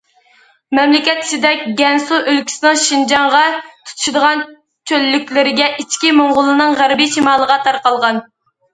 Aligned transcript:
مەملىكەت 0.77 1.19
ئىچىدە 1.25 1.51
گەنسۇ 1.81 2.17
ئۆلكىسىنىڭ 2.31 2.81
شىنجاڭغا 2.85 3.43
تۇتىشىدىغان 3.67 4.43
چۆللۈكلىرىگە، 4.93 5.71
ئىچكى 5.79 6.17
موڭغۇلنىڭ 6.25 6.79
غەربىي 6.85 7.17
شىمالىغا 7.17 7.65
تارقالغان. 7.71 8.25